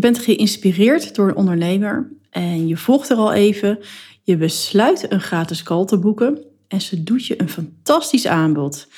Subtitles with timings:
[0.00, 3.78] Je bent geïnspireerd door een ondernemer en je volgt er al even.
[4.22, 8.88] Je besluit een gratis call te boeken en ze doet je een fantastisch aanbod.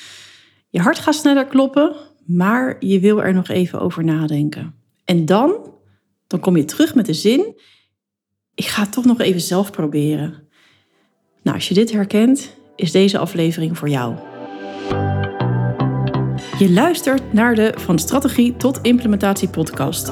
[0.69, 1.95] Je hart gaat sneller kloppen,
[2.25, 4.75] maar je wil er nog even over nadenken.
[5.05, 5.73] En dan,
[6.27, 7.59] dan kom je terug met de zin:
[8.55, 10.47] ik ga het toch nog even zelf proberen.
[11.41, 14.15] Nou, als je dit herkent, is deze aflevering voor jou.
[16.59, 20.11] Je luistert naar de Van Strategie tot Implementatie podcast.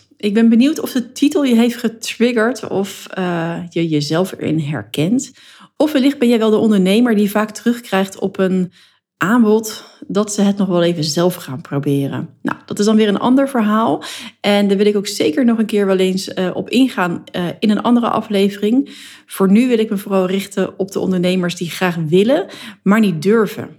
[0.21, 5.31] Ik ben benieuwd of de titel je heeft getriggerd of uh, je jezelf erin herkent.
[5.77, 8.71] Of wellicht ben jij wel de ondernemer die vaak terugkrijgt op een
[9.17, 12.29] aanbod dat ze het nog wel even zelf gaan proberen.
[12.41, 14.03] Nou, dat is dan weer een ander verhaal.
[14.41, 17.45] En daar wil ik ook zeker nog een keer wel eens uh, op ingaan uh,
[17.59, 18.89] in een andere aflevering.
[19.25, 22.45] Voor nu wil ik me vooral richten op de ondernemers die graag willen,
[22.83, 23.69] maar niet durven.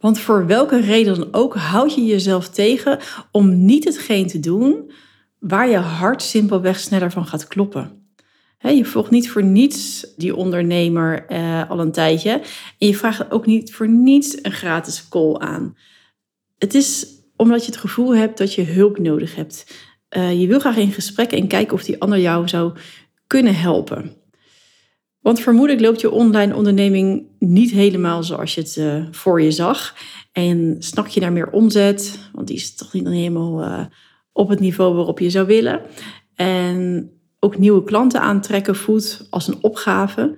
[0.00, 2.98] Want voor welke reden dan ook houd je jezelf tegen
[3.30, 4.90] om niet hetgeen te doen
[5.42, 8.12] waar je hart simpelweg sneller van gaat kloppen.
[8.58, 12.30] je volgt niet voor niets die ondernemer uh, al een tijdje.
[12.78, 15.76] En je vraagt ook niet voor niets een gratis call aan.
[16.58, 19.74] Het is omdat je het gevoel hebt dat je hulp nodig hebt.
[20.16, 22.72] Uh, je wil graag in gesprek en kijken of die ander jou zou
[23.26, 24.16] kunnen helpen.
[25.20, 29.94] Want vermoedelijk loopt je online onderneming niet helemaal zoals je het uh, voor je zag.
[30.32, 33.88] En snak je naar meer omzet, want die is toch niet helemaal
[34.32, 35.80] op het niveau waarop je zou willen.
[36.34, 40.36] En ook nieuwe klanten aantrekken voelt als een opgave.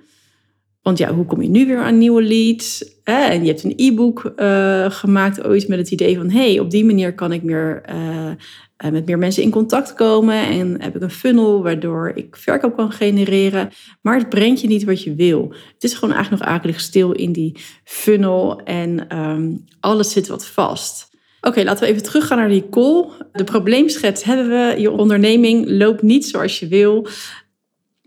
[0.81, 2.99] Want ja, hoe kom je nu weer aan nieuwe leads?
[3.03, 6.29] En je hebt een e-book uh, gemaakt ooit met het idee van...
[6.29, 10.47] hey, op die manier kan ik meer, uh, met meer mensen in contact komen...
[10.47, 13.69] en heb ik een funnel waardoor ik verkoop kan genereren.
[14.01, 15.53] Maar het brengt je niet wat je wil.
[15.73, 18.61] Het is gewoon eigenlijk nog akelig stil in die funnel...
[18.63, 21.14] en um, alles zit wat vast.
[21.47, 23.07] Oké, laten we even teruggaan naar die call.
[23.31, 24.81] De probleemschets hebben we.
[24.81, 27.07] Je onderneming loopt niet zoals je wil.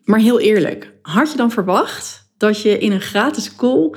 [0.04, 3.94] Maar heel eerlijk, had je dan verwacht dat je in een gratis call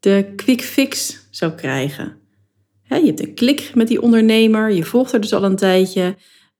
[0.00, 2.18] de quick fix zou krijgen?
[2.82, 6.16] je hebt een klik met die ondernemer, je volgt er dus al een tijdje.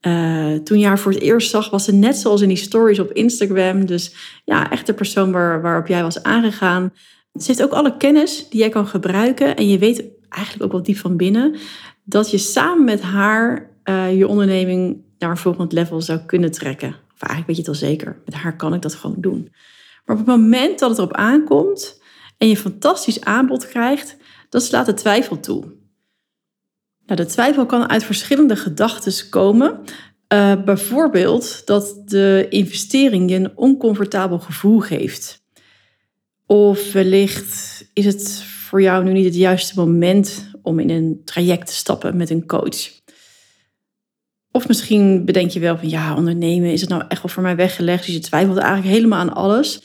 [0.06, 2.98] Uh, toen je haar voor het eerst zag, was ze net zoals in die stories
[2.98, 3.86] op Instagram.
[3.86, 4.14] Dus
[4.44, 6.92] ja, echt de persoon waar, waarop jij was aangegaan.
[7.34, 9.56] Ze heeft ook alle kennis die jij kan gebruiken.
[9.56, 11.56] En je weet eigenlijk ook wel diep van binnen
[12.04, 16.88] dat je samen met haar uh, je onderneming naar een volgend level zou kunnen trekken.
[16.88, 18.20] Of eigenlijk weet je het al zeker.
[18.24, 19.52] Met haar kan ik dat gewoon doen.
[20.04, 22.00] Maar op het moment dat het erop aankomt
[22.38, 24.16] en je een fantastisch aanbod krijgt,
[24.48, 25.60] dan slaat de twijfel toe.
[27.06, 29.80] Nou, de twijfel kan uit verschillende gedachten komen.
[30.32, 35.42] Uh, bijvoorbeeld dat de investering je een oncomfortabel gevoel geeft.
[36.46, 41.66] Of wellicht is het voor jou nu niet het juiste moment om in een traject
[41.66, 42.90] te stappen met een coach.
[44.52, 47.56] Of misschien bedenk je wel van ja, ondernemen, is het nou echt wel voor mij
[47.56, 48.04] weggelegd?
[48.04, 49.82] Dus je twijfelt eigenlijk helemaal aan alles.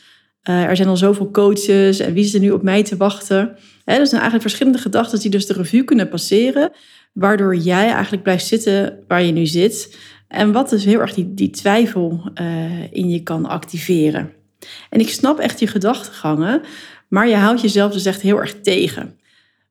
[0.50, 3.58] Uh, er zijn al zoveel coaches en wie is er nu op mij te wachten?
[3.86, 6.72] He, er zijn eigenlijk verschillende gedachten die dus de revue kunnen passeren,
[7.14, 9.98] waardoor jij eigenlijk blijft zitten waar je nu zit.
[10.28, 14.32] En wat dus heel erg die, die twijfel uh, in je kan activeren.
[14.90, 16.62] En ik snap echt je gedachtegangen,
[17.08, 19.20] maar je houdt jezelf dus echt heel erg tegen.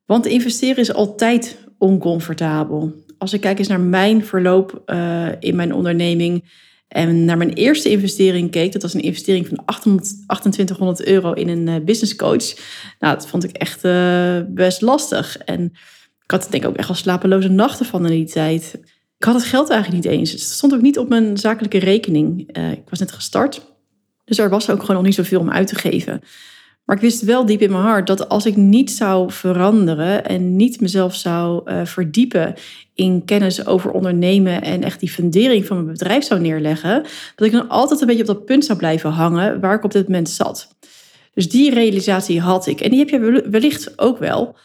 [0.06, 2.92] Want investeren is altijd oncomfortabel.
[3.18, 7.90] Als ik kijk eens naar mijn verloop uh, in mijn onderneming en naar mijn eerste
[7.90, 12.54] investering keek, dat was een investering van 800, 2800 euro in een uh, business coach.
[12.98, 15.38] Nou, dat vond ik echt uh, best lastig.
[15.38, 15.64] En
[16.22, 18.80] ik had denk ik ook echt al slapeloze nachten van in die tijd.
[19.18, 20.30] Ik had het geld eigenlijk niet eens.
[20.30, 22.56] Het stond ook niet op mijn zakelijke rekening.
[22.72, 23.72] ik was net gestart.
[24.24, 26.20] Dus er was ook gewoon nog niet zoveel om uit te geven.
[26.84, 30.56] Maar ik wist wel diep in mijn hart dat als ik niet zou veranderen en
[30.56, 32.54] niet mezelf zou uh, verdiepen
[32.94, 37.02] in kennis over ondernemen en echt die fundering van mijn bedrijf zou neerleggen,
[37.36, 39.92] dat ik dan altijd een beetje op dat punt zou blijven hangen waar ik op
[39.92, 40.68] dit moment zat.
[41.34, 42.80] Dus die realisatie had ik.
[42.80, 44.56] En die heb je wellicht ook wel.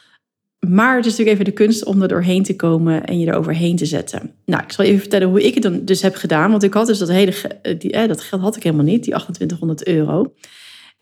[0.68, 3.38] Maar het is natuurlijk even de kunst om er doorheen te komen en je er
[3.38, 4.34] overheen te zetten.
[4.46, 6.52] Nou, ik zal even vertellen hoe ik het dan dus heb gedaan.
[6.52, 7.34] Want ik had dus dat hele
[7.78, 10.34] die, eh, dat geld had ik helemaal niet, die 2800 euro.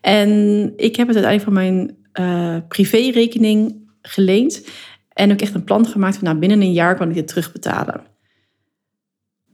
[0.00, 4.66] En ik heb het uiteindelijk van mijn uh, privérekening geleend.
[5.08, 8.00] En ook echt een plan gemaakt van nou, binnen een jaar kan ik dit terugbetalen.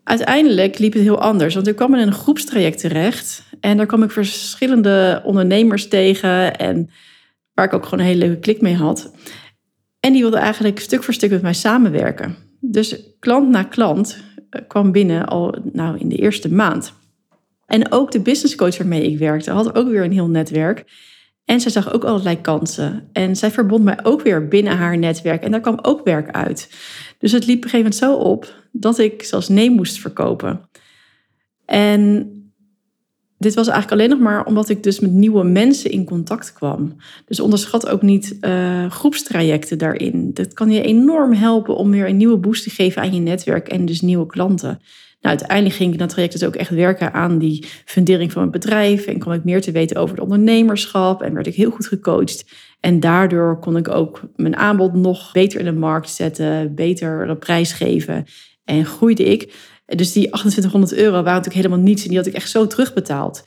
[0.04, 3.42] Uiteindelijk liep het heel anders, want ik kwam in een groepstraject terecht.
[3.60, 6.90] En daar kwam ik verschillende ondernemers tegen en
[7.54, 9.14] waar ik ook gewoon een hele leuke klik mee had.
[10.00, 12.36] En die wilden eigenlijk stuk voor stuk met mij samenwerken.
[12.60, 16.92] Dus klant na klant eh, kwam binnen al nou, in de eerste maand.
[17.66, 20.84] En ook de business coach waarmee ik werkte had ook weer een heel netwerk.
[21.44, 23.08] En zij zag ook allerlei kansen.
[23.12, 25.42] En zij verbond mij ook weer binnen haar netwerk.
[25.42, 26.70] En daar kwam ook werk uit.
[27.18, 30.68] Dus het liep op een gegeven moment zo op dat ik zelfs nee moest verkopen.
[31.64, 32.28] En
[33.38, 36.96] dit was eigenlijk alleen nog maar omdat ik dus met nieuwe mensen in contact kwam.
[37.24, 40.30] Dus onderschat ook niet uh, groepstrajecten daarin.
[40.34, 43.68] Dat kan je enorm helpen om weer een nieuwe boost te geven aan je netwerk
[43.68, 44.80] en dus nieuwe klanten.
[45.24, 48.52] Nou, uiteindelijk ging ik dat traject dus ook echt werken aan die fundering van mijn
[48.52, 49.06] bedrijf.
[49.06, 51.22] En kwam ik meer te weten over het ondernemerschap.
[51.22, 52.44] En werd ik heel goed gecoacht.
[52.80, 56.74] En daardoor kon ik ook mijn aanbod nog beter in de markt zetten.
[56.74, 58.24] Beter prijs geven.
[58.64, 59.52] En groeide ik.
[59.86, 62.02] Dus die 2800 euro waren natuurlijk helemaal niets.
[62.02, 63.44] En die had ik echt zo terugbetaald.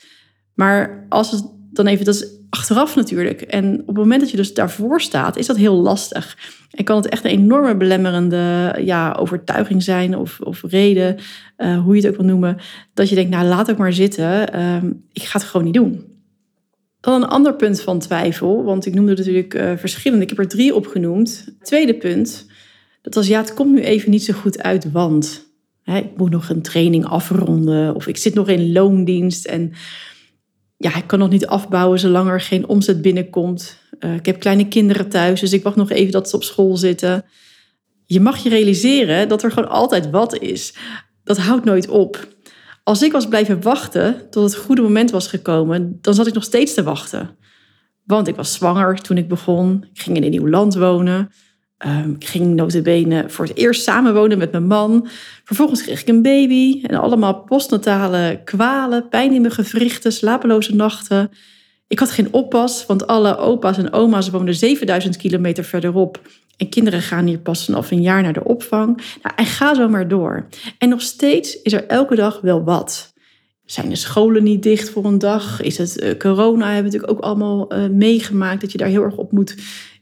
[0.54, 3.42] Maar als het dan even, dat is achteraf natuurlijk.
[3.42, 6.38] En op het moment dat je dus daarvoor staat, is dat heel lastig.
[6.72, 11.18] En kan het echt een enorme belemmerende ja, overtuiging zijn of, of reden,
[11.58, 12.58] uh, hoe je het ook wil noemen.
[12.94, 16.06] Dat je denkt, nou laat ik maar zitten, uh, ik ga het gewoon niet doen.
[17.00, 20.48] Dan een ander punt van twijfel, want ik noemde natuurlijk uh, verschillende, ik heb er
[20.48, 21.56] drie opgenoemd.
[21.62, 22.46] Tweede punt,
[23.02, 25.46] dat was ja, het komt nu even niet zo goed uit, want
[25.84, 29.74] hè, ik moet nog een training afronden of ik zit nog in loondienst en
[30.78, 33.78] ja, ik kan nog niet afbouwen zolang er geen omzet binnenkomt.
[34.00, 36.78] Uh, ik heb kleine kinderen thuis, dus ik wacht nog even dat ze op school
[36.78, 37.26] zitten.
[38.06, 40.74] Je mag je realiseren dat er gewoon altijd wat is.
[41.24, 42.28] Dat houdt nooit op.
[42.84, 46.44] Als ik was blijven wachten tot het goede moment was gekomen, dan zat ik nog
[46.44, 47.38] steeds te wachten.
[48.04, 49.86] Want ik was zwanger toen ik begon.
[49.94, 51.30] Ik ging in een nieuw land wonen.
[51.86, 55.08] Um, ik ging notabene voor het eerst samenwonen met mijn man.
[55.44, 61.32] Vervolgens kreeg ik een baby en allemaal postnatale kwalen, pijn in mijn gewrichten, slapeloze nachten.
[61.88, 66.22] Ik had geen oppas, want alle opa's en oma's woonden 7000 kilometer verderop.
[66.58, 68.96] En kinderen gaan hier pas vanaf een jaar naar de opvang.
[69.24, 70.48] Nou, en ga zo maar door.
[70.78, 73.14] En nog steeds is er elke dag wel wat.
[73.66, 75.62] Zijn de scholen niet dicht voor een dag?
[75.62, 76.66] Is het uh, corona?
[76.66, 79.56] Hebben we natuurlijk ook allemaal uh, meegemaakt dat je daar heel erg op moet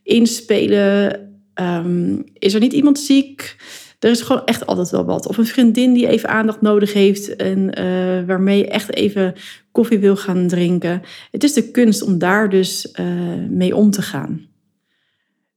[0.03, 1.19] inspelen.
[1.61, 3.55] Um, is er niet iemand ziek?
[3.99, 5.27] Er is gewoon echt altijd wel wat.
[5.27, 9.33] Of een vriendin die even aandacht nodig heeft en uh, waarmee je echt even
[9.71, 11.01] koffie wil gaan drinken.
[11.31, 13.05] Het is de kunst om daar dus uh,
[13.49, 14.47] mee om te gaan.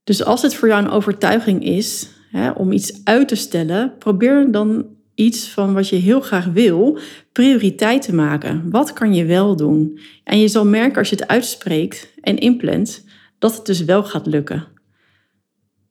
[0.05, 4.51] Dus als het voor jou een overtuiging is hè, om iets uit te stellen, probeer
[4.51, 6.99] dan iets van wat je heel graag wil
[7.33, 8.71] prioriteit te maken.
[8.71, 9.99] Wat kan je wel doen?
[10.25, 13.05] En je zal merken als je het uitspreekt en inplant,
[13.39, 14.67] dat het dus wel gaat lukken.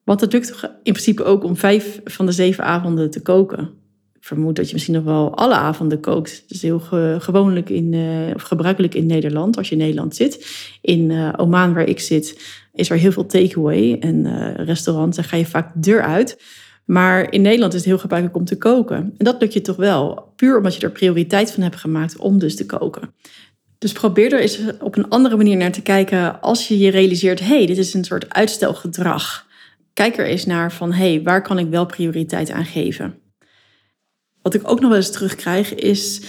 [0.07, 3.69] Want het lukt in principe ook om vijf van de zeven avonden te koken.
[4.13, 6.41] Ik vermoed dat je misschien nog wel alle avonden kookt.
[6.41, 6.79] Dat is heel
[7.19, 10.47] gewoonlijk in, uh, of gebruikelijk in Nederland, als je in Nederland zit.
[10.81, 12.39] In uh, Oman, waar ik zit,
[12.73, 15.15] is er heel veel takeaway en uh, restaurants.
[15.15, 16.41] Daar ga je vaak de deur uit.
[16.85, 18.97] Maar in Nederland is het heel gebruikelijk om te koken.
[18.97, 22.39] En dat lukt je toch wel, puur omdat je er prioriteit van hebt gemaakt om
[22.39, 23.13] dus te koken.
[23.77, 27.39] Dus probeer er eens op een andere manier naar te kijken als je je realiseert:
[27.39, 29.46] hé, hey, dit is een soort uitstelgedrag.
[29.97, 33.19] Kijk er eens naar van, hé, hey, waar kan ik wel prioriteit aan geven?
[34.41, 36.21] Wat ik ook nog wel eens terugkrijg is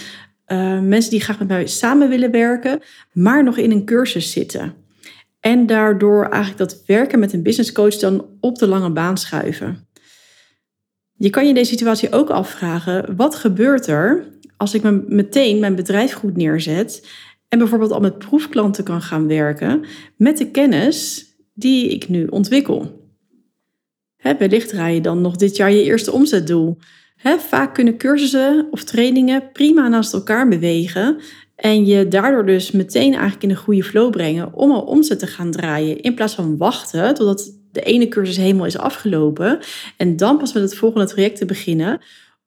[0.47, 2.81] uh, mensen die graag met mij samen willen werken,
[3.13, 4.73] maar nog in een cursus zitten.
[5.39, 9.87] En daardoor eigenlijk dat werken met een business coach dan op de lange baan schuiven.
[11.13, 15.75] Je kan je deze situatie ook afvragen, wat gebeurt er als ik me meteen mijn
[15.75, 17.07] bedrijf goed neerzet
[17.47, 19.85] en bijvoorbeeld al met proefklanten kan gaan werken
[20.17, 22.98] met de kennis die ik nu ontwikkel?
[24.21, 26.77] Wellicht draai je dan nog dit jaar je eerste omzetdoel.
[27.37, 31.17] Vaak kunnen cursussen of trainingen prima naast elkaar bewegen
[31.55, 35.27] en je daardoor dus meteen eigenlijk in een goede flow brengen om al omzet te
[35.27, 36.01] gaan draaien.
[36.01, 39.59] In plaats van wachten totdat de ene cursus helemaal is afgelopen
[39.97, 42.01] en dan pas met het volgende traject te beginnen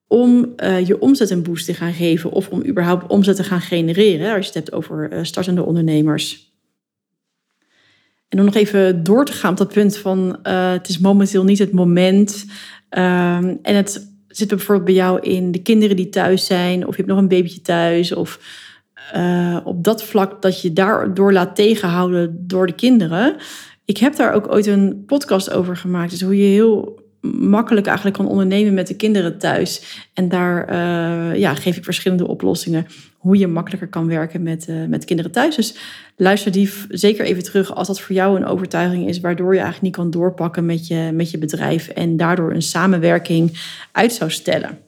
[0.06, 3.60] om uh, je omzet een boost te gaan geven of om überhaupt omzet te gaan
[3.60, 6.51] genereren als je het hebt over uh, startende ondernemers.
[8.32, 11.44] En om nog even door te gaan op dat punt van uh, het is momenteel
[11.44, 12.44] niet het moment.
[12.90, 16.96] Um, en het zit bijvoorbeeld bij jou in de kinderen die thuis zijn, of je
[16.96, 18.40] hebt nog een babytje thuis, of
[19.16, 23.36] uh, op dat vlak dat je daardoor laat tegenhouden door de kinderen.
[23.84, 26.10] Ik heb daar ook ooit een podcast over gemaakt.
[26.10, 30.04] Dus hoe je heel makkelijk eigenlijk kan ondernemen met de kinderen thuis.
[30.14, 32.86] En daar uh, ja, geef ik verschillende oplossingen
[33.18, 35.56] hoe je makkelijker kan werken met, uh, met kinderen thuis.
[35.56, 35.76] Dus
[36.16, 39.82] luister die zeker even terug als dat voor jou een overtuiging is, waardoor je eigenlijk
[39.82, 43.58] niet kan doorpakken met je, met je bedrijf en daardoor een samenwerking
[43.92, 44.78] uit zou stellen.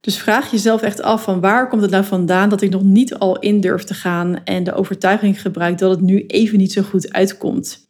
[0.00, 3.14] Dus vraag jezelf echt af van waar komt het nou vandaan dat ik nog niet
[3.14, 6.82] al in durf te gaan en de overtuiging gebruik dat het nu even niet zo
[6.82, 7.85] goed uitkomt.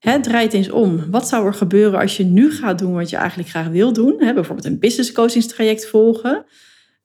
[0.00, 1.10] Hè, draai het eens om.
[1.10, 4.16] Wat zou er gebeuren als je nu gaat doen wat je eigenlijk graag wil doen?
[4.18, 6.44] Bijvoorbeeld een business coachingstraject volgen.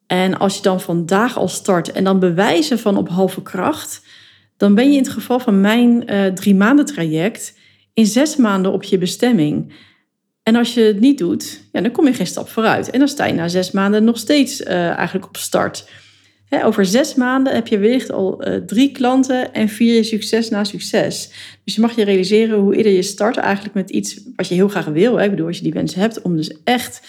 [0.08, 4.06] En als je dan vandaag al start en dan bewijzen van op halve kracht,
[4.58, 7.58] dan ben je in het geval van mijn uh, drie maanden traject
[7.94, 9.74] in zes maanden op je bestemming.
[10.44, 12.90] En als je het niet doet, ja, dan kom je geen stap vooruit.
[12.90, 15.90] En dan sta je na zes maanden nog steeds uh, eigenlijk op start.
[16.50, 20.64] Over zes maanden heb je wellicht al uh, drie klanten en vier je succes na
[20.64, 21.32] succes.
[21.64, 24.68] Dus je mag je realiseren hoe eerder je start eigenlijk met iets wat je heel
[24.68, 25.18] graag wil.
[25.18, 25.24] Hè.
[25.24, 27.02] Ik bedoel, als je die wens hebt om dus echt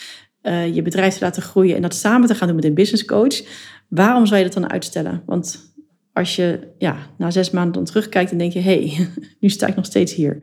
[0.43, 3.05] uh, je bedrijf te laten groeien en dat samen te gaan doen met een business
[3.05, 3.43] coach.
[3.89, 5.23] Waarom zou je dat dan uitstellen?
[5.27, 5.75] Want
[6.13, 9.09] als je ja, na zes maanden dan terugkijkt en denk je, hé, hey,
[9.41, 10.43] nu sta ik nog steeds hier.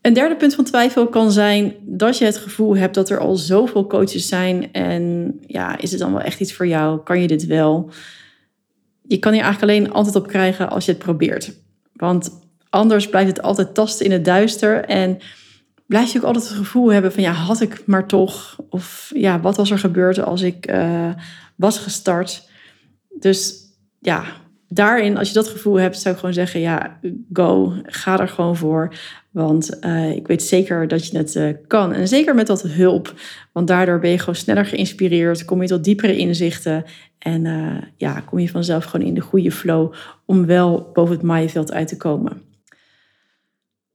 [0.00, 3.36] Een derde punt van twijfel kan zijn dat je het gevoel hebt dat er al
[3.36, 4.72] zoveel coaches zijn.
[4.72, 7.02] En ja, is het dan wel echt iets voor jou?
[7.02, 7.90] Kan je dit wel?
[9.02, 11.52] Je kan hier eigenlijk alleen antwoord op krijgen als je het probeert.
[11.92, 12.30] Want
[12.70, 14.84] anders blijft het altijd tasten in het duister.
[14.84, 15.18] En
[15.86, 18.58] blijf je ook altijd het gevoel hebben van ja, had ik maar toch.
[18.68, 21.10] Of ja, wat was er gebeurd als ik uh,
[21.56, 22.48] was gestart?
[23.18, 23.54] Dus
[23.98, 24.24] ja,
[24.72, 26.98] daarin, als je dat gevoel hebt, zou ik gewoon zeggen: ja,
[27.32, 28.94] go, ga er gewoon voor.
[29.30, 31.92] Want uh, ik weet zeker dat je het uh, kan.
[31.92, 33.14] En zeker met dat hulp.
[33.52, 35.44] Want daardoor ben je gewoon sneller geïnspireerd.
[35.44, 36.84] Kom je tot diepere inzichten.
[37.18, 39.92] En uh, ja, kom je vanzelf gewoon in de goede flow.
[40.24, 42.42] Om wel boven het maaiveld uit te komen.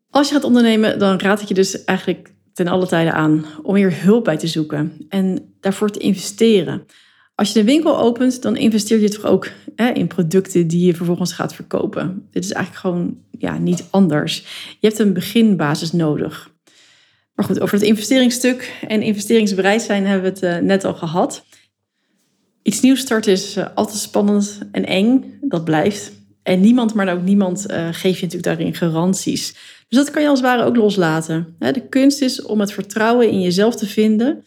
[0.10, 3.76] Als je gaat ondernemen, dan raad ik je dus eigenlijk ten alle tijden aan om
[3.76, 5.06] hier hulp bij te zoeken.
[5.10, 6.86] En daarvoor te investeren.
[7.36, 10.96] Als je een winkel opent, dan investeer je toch ook hè, in producten die je
[10.96, 12.28] vervolgens gaat verkopen.
[12.32, 14.38] Dit is eigenlijk gewoon ja, niet anders.
[14.80, 16.54] Je hebt een beginbasis nodig.
[17.34, 21.46] Maar goed, over het investeringsstuk en investeringsbereid zijn hebben we het uh, net al gehad.
[22.62, 26.12] Iets nieuws starten is uh, altijd spannend en eng, dat blijft.
[26.44, 29.56] En niemand, maar ook niemand, uh, geeft je natuurlijk daarin garanties.
[29.88, 31.56] Dus dat kan je als het ware ook loslaten.
[31.60, 34.44] De kunst is om het vertrouwen in jezelf te vinden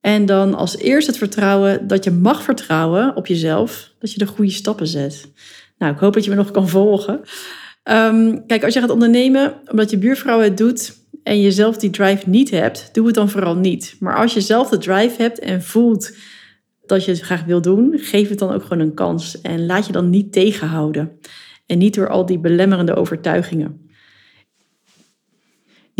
[0.00, 4.26] en dan als eerste het vertrouwen dat je mag vertrouwen op jezelf, dat je de
[4.26, 5.28] goede stappen zet.
[5.78, 7.20] Nou, ik hoop dat je me nog kan volgen.
[7.82, 11.90] Ehm, kijk, als je gaat ondernemen omdat je buurvrouw het doet en je zelf die
[11.90, 13.96] drive niet hebt, doe het dan vooral niet.
[14.00, 16.16] Maar als je zelf de drive hebt en voelt
[16.86, 19.40] dat je het graag wil doen, geef het dan ook gewoon een kans.
[19.40, 21.18] En laat je dan niet tegenhouden.
[21.66, 23.89] En niet door al die belemmerende overtuigingen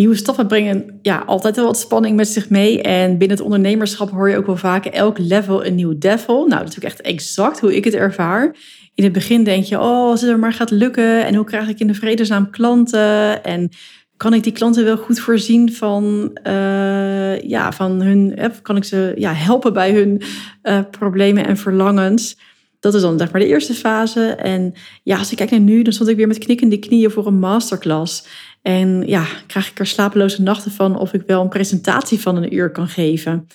[0.01, 2.83] nieuwe stappen brengen ja, altijd wel wat spanning met zich mee.
[2.83, 6.47] En binnen het ondernemerschap hoor je ook wel vaak elk level een nieuw devil.
[6.47, 8.57] Nou, dat is ook echt exact hoe ik het ervaar.
[8.95, 11.27] In het begin denk je, oh, als het er maar gaat lukken.
[11.27, 13.45] En hoe krijg ik in de vredesnaam klanten?
[13.45, 13.69] En
[14.17, 19.13] kan ik die klanten wel goed voorzien van, uh, ja, van hun, kan ik ze
[19.17, 20.23] ja, helpen bij hun
[20.63, 22.37] uh, problemen en verlangens?
[22.81, 24.27] Dat is dan zeg maar de eerste fase.
[24.27, 27.27] En ja, als ik kijk naar nu, dan stond ik weer met knikkende knieën voor
[27.27, 28.27] een masterclass.
[28.63, 32.55] En ja, krijg ik er slapeloze nachten van of ik wel een presentatie van een
[32.55, 33.47] uur kan geven.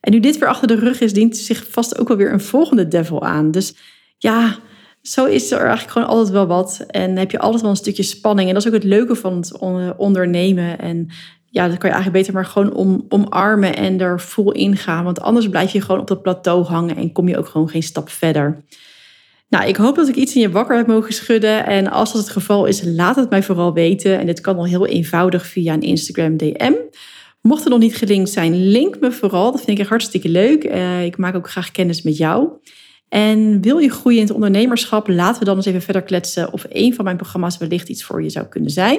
[0.00, 2.40] En nu dit weer achter de rug is, dient zich vast ook wel weer een
[2.40, 3.50] volgende devil aan.
[3.50, 3.74] Dus
[4.18, 4.56] ja,
[5.02, 6.84] zo is er eigenlijk gewoon altijd wel wat.
[6.88, 8.48] En heb je altijd wel een stukje spanning.
[8.48, 9.58] En dat is ook het leuke van het
[9.96, 10.78] ondernemen.
[10.78, 11.08] En
[11.46, 15.04] ja, dat kan je eigenlijk beter maar gewoon om, omarmen en er vol ingaan.
[15.04, 17.82] Want anders blijf je gewoon op dat plateau hangen en kom je ook gewoon geen
[17.82, 18.64] stap verder.
[19.48, 21.66] Nou, ik hoop dat ik iets in je wakker heb mogen schudden.
[21.66, 24.18] En als dat het geval is, laat het mij vooral weten.
[24.18, 26.72] En dit kan al heel eenvoudig via een Instagram DM.
[27.40, 29.50] Mocht er nog niet gelinkt zijn, link me vooral.
[29.50, 30.64] Dat vind ik echt hartstikke leuk.
[30.64, 32.48] Uh, ik maak ook graag kennis met jou.
[33.08, 35.08] En wil je groeien in het ondernemerschap?
[35.08, 38.22] Laten we dan eens even verder kletsen of een van mijn programma's wellicht iets voor
[38.22, 38.98] je zou kunnen zijn.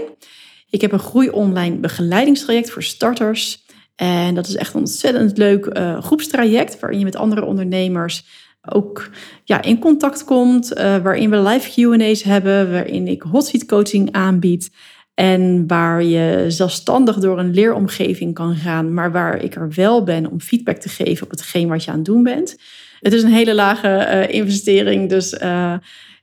[0.69, 3.63] Ik heb een groei online begeleidingstraject voor starters.
[3.95, 8.25] En dat is echt een ontzettend leuk uh, groepstraject waarin je met andere ondernemers
[8.73, 9.09] ook
[9.43, 14.71] ja, in contact komt, uh, waarin we live Q&A's hebben, waarin ik hotseat coaching aanbied
[15.13, 20.31] en waar je zelfstandig door een leeromgeving kan gaan, maar waar ik er wel ben
[20.31, 22.59] om feedback te geven op hetgeen wat je aan het doen bent.
[22.99, 25.73] Het is een hele lage uh, investering, dus uh,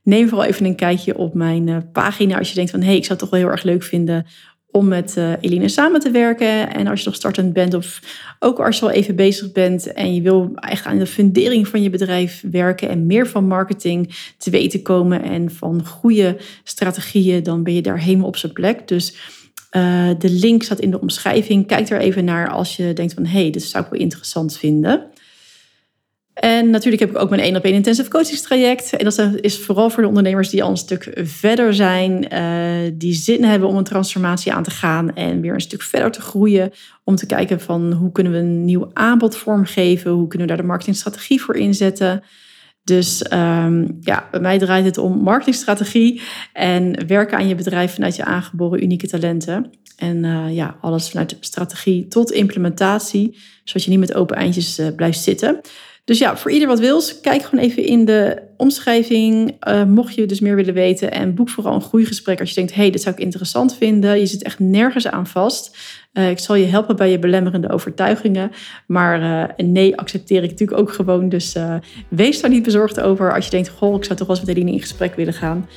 [0.02, 3.04] neem vooral even een kijkje op mijn pagina als je denkt van hé, hey, ik
[3.04, 4.26] zou het toch wel heel erg leuk vinden
[4.76, 6.74] om met uh, Eline samen te werken.
[6.74, 8.00] En als je nog startend bent of
[8.38, 11.82] ook als je al even bezig bent en je wil echt aan de fundering van
[11.82, 17.62] je bedrijf werken en meer van marketing te weten komen en van goede strategieën, dan
[17.62, 18.88] ben je daar helemaal op zijn plek.
[18.88, 19.14] Dus
[19.76, 21.66] uh, de link staat in de omschrijving.
[21.66, 24.58] Kijk er even naar als je denkt van hé, hey, dit zou ik wel interessant
[24.58, 25.02] vinden.
[26.36, 28.96] En natuurlijk heb ik ook mijn 1 op 1 intensive coachingstraject.
[28.96, 32.26] En dat is vooral voor de ondernemers die al een stuk verder zijn.
[32.32, 36.10] Uh, die zin hebben om een transformatie aan te gaan en weer een stuk verder
[36.10, 36.72] te groeien.
[37.04, 40.10] Om te kijken van hoe kunnen we een nieuw aanbod vormgeven?
[40.10, 42.22] Hoe kunnen we daar de marketingstrategie voor inzetten?
[42.84, 48.16] Dus um, ja, bij mij draait het om marketingstrategie en werken aan je bedrijf vanuit
[48.16, 49.70] je aangeboren unieke talenten.
[49.96, 54.86] En uh, ja, alles vanuit strategie tot implementatie, zodat je niet met open eindjes uh,
[54.96, 55.60] blijft zitten.
[56.06, 59.56] Dus ja, voor ieder wat wils, kijk gewoon even in de omschrijving.
[59.68, 61.12] Uh, mocht je dus meer willen weten.
[61.12, 64.18] En boek vooral een groeigesprek als je denkt: hé, hey, dit zou ik interessant vinden.
[64.18, 65.76] Je zit echt nergens aan vast.
[66.12, 68.50] Uh, ik zal je helpen bij je belemmerende overtuigingen.
[68.86, 71.28] Maar uh, nee, accepteer ik natuurlijk ook gewoon.
[71.28, 71.56] Dus
[72.08, 73.34] wees daar niet bezorgd over.
[73.34, 75.68] Als je denkt: goh, ik zou toch wel eens met Eline in gesprek willen gaan.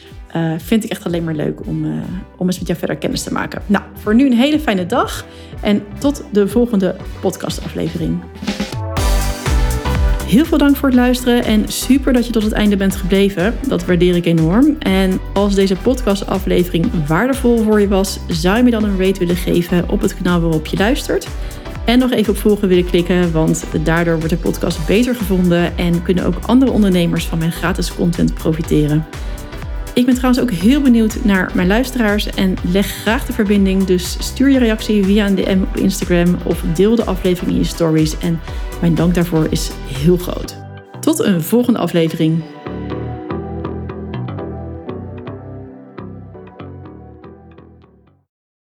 [0.58, 2.04] vind ik echt alleen maar leuk om,
[2.38, 3.62] om eens met jou verder kennis te maken.
[3.66, 5.26] Nou, voor nu een hele fijne dag.
[5.62, 8.20] En tot de volgende podcastaflevering.
[10.30, 13.56] Heel veel dank voor het luisteren en super dat je tot het einde bent gebleven.
[13.68, 14.76] Dat waardeer ik enorm.
[14.80, 19.36] En als deze podcastaflevering waardevol voor je was, zou je me dan een rate willen
[19.36, 21.28] geven op het kanaal waarop je luistert.
[21.86, 26.04] En nog even op volgen willen klikken, want daardoor wordt de podcast beter gevonden en
[26.04, 29.06] kunnen ook andere ondernemers van mijn gratis content profiteren.
[29.94, 33.84] Ik ben trouwens ook heel benieuwd naar mijn luisteraars en leg graag de verbinding.
[33.84, 37.66] Dus stuur je reactie via een DM op Instagram of deel de aflevering in je
[37.68, 38.18] stories.
[38.18, 38.40] En
[38.82, 40.58] mijn dank daarvoor is heel groot.
[41.00, 42.44] Tot een volgende aflevering.